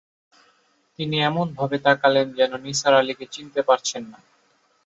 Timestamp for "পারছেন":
3.69-4.03